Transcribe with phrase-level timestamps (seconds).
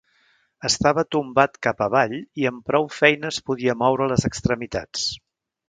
[0.69, 5.09] Estava tombat cap avall i amb prou feines podia moure les extremitats.